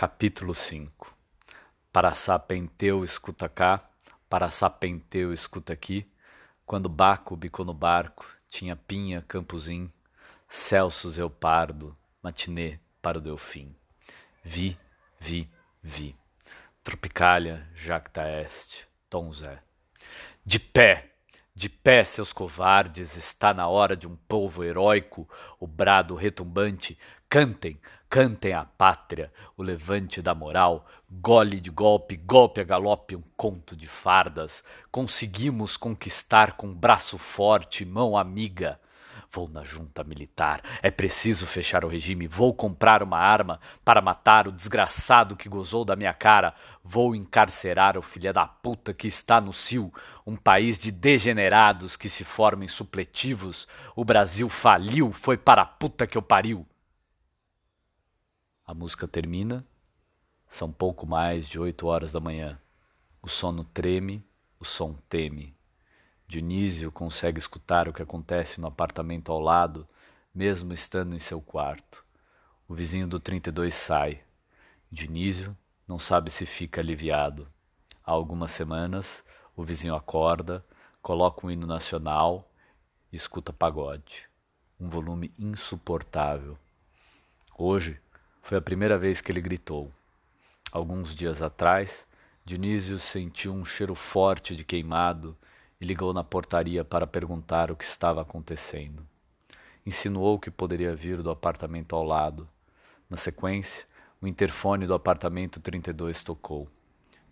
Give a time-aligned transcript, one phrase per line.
[0.00, 1.14] Capítulo 5
[1.92, 3.86] Para sapenteu escuta cá,
[4.30, 6.10] para sapenteu escuta aqui,
[6.64, 9.92] quando Baco bicou no barco, tinha Pinha, Campuzim,
[10.48, 13.76] Celso Zeopardo, Matinê para o Delfim.
[14.42, 14.78] Vi,
[15.18, 15.46] vi,
[15.82, 16.16] vi.
[16.82, 19.58] Tropicália, Jacta Est, Tom Zé.
[20.42, 21.10] De pé!
[21.54, 26.96] De pé, seus covardes, está na hora de um povo heróico, o brado retumbante.
[27.30, 33.22] Cantem, cantem a pátria, o levante da moral, gole de golpe, golpe a galope, um
[33.36, 34.64] conto de fardas.
[34.90, 38.80] Conseguimos conquistar com braço forte, mão amiga
[39.32, 40.60] Vou na junta militar.
[40.82, 42.26] É preciso fechar o regime.
[42.26, 46.52] Vou comprar uma arma para matar o desgraçado que gozou da minha cara.
[46.82, 49.94] Vou encarcerar o filho da puta que está no CIL,
[50.26, 53.68] um país de degenerados que se formam em supletivos.
[53.94, 56.66] O Brasil faliu, foi para a puta que eu pariu.
[58.70, 59.64] A música termina.
[60.48, 62.56] São pouco mais de oito horas da manhã.
[63.20, 64.24] O sono treme,
[64.60, 65.56] o som teme.
[66.28, 69.88] Dionísio consegue escutar o que acontece no apartamento ao lado,
[70.32, 72.04] mesmo estando em seu quarto.
[72.68, 74.22] O vizinho do 32 sai.
[74.88, 75.50] Dionísio
[75.84, 77.48] não sabe se fica aliviado.
[78.04, 79.24] Há algumas semanas,
[79.56, 80.62] o vizinho acorda,
[81.02, 82.48] coloca um hino nacional
[83.12, 84.28] e escuta pagode.
[84.78, 86.56] Um volume insuportável.
[87.58, 88.00] Hoje
[88.42, 89.90] foi a primeira vez que ele gritou.
[90.72, 92.06] Alguns dias atrás,
[92.44, 95.36] Dionísio sentiu um cheiro forte de queimado
[95.80, 99.06] e ligou na portaria para perguntar o que estava acontecendo.
[99.86, 102.46] Insinuou que poderia vir do apartamento ao lado.
[103.08, 103.86] Na sequência,
[104.20, 106.68] o interfone do apartamento 32 tocou.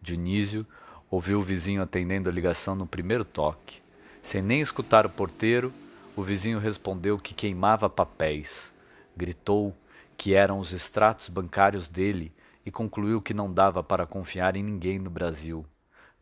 [0.00, 0.66] Dionísio
[1.10, 3.80] ouviu o vizinho atendendo a ligação no primeiro toque.
[4.22, 5.72] Sem nem escutar o porteiro,
[6.16, 8.72] o vizinho respondeu que queimava papéis.
[9.16, 9.74] Gritou
[10.16, 12.32] que eram os extratos bancários dele
[12.64, 15.66] e concluiu que não dava para confiar em ninguém no Brasil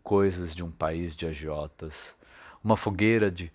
[0.02, 2.16] coisas de um país de agiotas,
[2.62, 3.52] uma fogueira de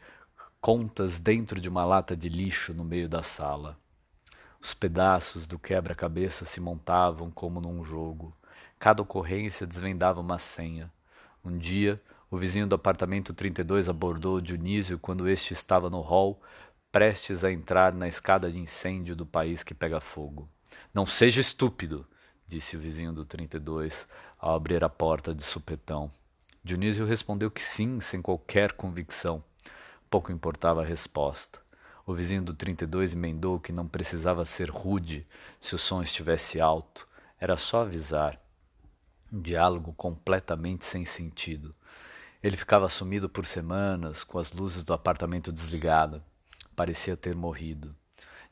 [0.61, 3.77] contas dentro de uma lata de lixo no meio da sala.
[4.59, 8.33] Os pedaços do quebra-cabeça se montavam como num jogo.
[8.79, 10.91] Cada ocorrência desvendava uma senha.
[11.43, 11.95] Um dia,
[12.29, 16.41] o vizinho do apartamento 32 abordou Dionísio quando este estava no hall,
[16.97, 20.49] prestes a entrar na escada de incêndio do país que pega fogo.
[20.91, 22.03] Não seja estúpido,
[22.47, 24.07] disse o vizinho do 32
[24.39, 26.09] ao abrir a porta de supetão.
[26.63, 29.43] Dionísio respondeu que sim, sem qualquer convicção.
[30.09, 31.59] Pouco importava a resposta.
[32.03, 35.21] O vizinho do 32 emendou que não precisava ser rude
[35.61, 37.07] se o som estivesse alto,
[37.39, 38.35] era só avisar.
[39.31, 41.75] Um diálogo completamente sem sentido.
[42.41, 46.23] Ele ficava sumido por semanas, com as luzes do apartamento desligadas.
[46.77, 47.89] Parecia ter morrido.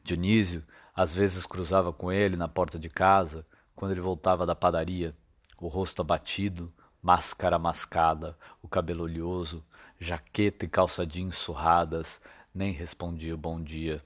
[0.04, 0.64] Dionísio
[0.96, 5.12] às vezes cruzava com ele na porta de casa, quando ele voltava da padaria,
[5.60, 6.66] o rosto abatido,
[7.04, 9.64] máscara mascada, o cabelo oleoso,
[10.00, 12.20] jaqueta e calça jeans surradas,
[12.52, 14.02] nem respondia o bom dia.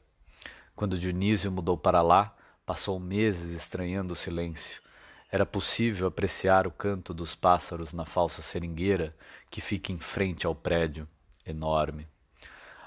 [0.75, 2.35] Quando Dionísio mudou para lá,
[2.66, 4.81] passou meses estranhando o silêncio.
[5.31, 9.12] Era possível apreciar o canto dos pássaros na falsa seringueira
[9.50, 11.08] que fica em frente ao prédio,
[11.46, 12.06] enorme.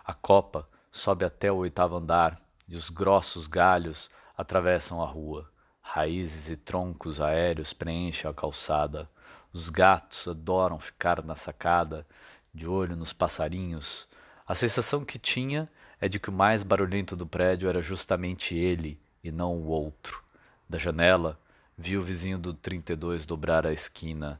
[0.05, 2.39] A copa sobe até o oitavo andar
[2.69, 5.45] e os grossos galhos atravessam a rua.
[5.81, 9.07] Raízes e troncos aéreos preenchem a calçada.
[9.53, 12.07] Os gatos adoram ficar na sacada,
[12.55, 14.07] de olho nos passarinhos.
[14.47, 15.69] A sensação que tinha
[16.01, 20.23] é de que o mais barulhento do prédio era justamente ele e não o outro.
[20.69, 21.39] Da janela,
[21.77, 24.39] vi o vizinho do 32 dobrar a esquina.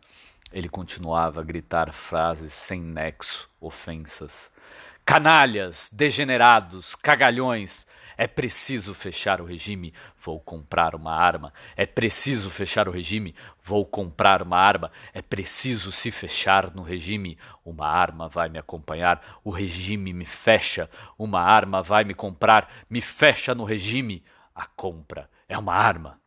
[0.53, 4.51] Ele continuava a gritar frases sem nexo, ofensas.
[5.05, 7.87] Canalhas, degenerados, cagalhões,
[8.17, 9.93] é preciso fechar o regime,
[10.23, 11.53] vou comprar uma arma.
[11.77, 14.93] É preciso fechar o regime, vou comprar uma arma.
[15.13, 19.41] É preciso se fechar no regime, uma arma vai me acompanhar.
[19.43, 20.89] O regime me fecha,
[21.19, 24.23] uma arma vai me comprar, me fecha no regime.
[24.55, 26.22] A compra é uma arma.